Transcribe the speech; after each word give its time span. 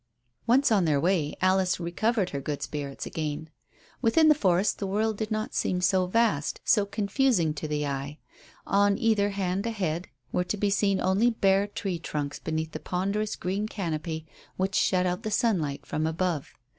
Once 0.47 0.71
on 0.71 0.85
their 0.85 0.99
way 0.99 1.35
Alice 1.43 1.79
recovered 1.79 2.31
her 2.31 2.41
good 2.41 2.63
spirits 2.63 3.05
again. 3.05 3.51
Within 4.01 4.29
the 4.29 4.33
forest 4.33 4.79
the 4.79 4.87
world 4.87 5.15
did 5.15 5.29
not 5.29 5.53
seem 5.53 5.79
so 5.79 6.07
vast, 6.07 6.59
so 6.65 6.87
confusing 6.87 7.53
to 7.53 7.67
the 7.67 7.85
eye. 7.85 8.17
On 8.65 8.97
either 8.97 9.29
hand, 9.29 9.67
ahead, 9.67 10.07
were 10.31 10.43
to 10.43 10.57
be 10.57 10.71
seen 10.71 10.99
only 10.99 11.29
bare 11.29 11.67
tree 11.67 11.99
trunks 11.99 12.39
beneath 12.39 12.71
the 12.71 12.79
ponderous 12.79 13.35
green 13.35 13.67
canopy 13.67 14.25
which 14.57 14.73
shut 14.73 15.05
out 15.05 15.21
the 15.21 15.29
sunlight 15.29 15.85
from 15.85 16.07
above. 16.07 16.51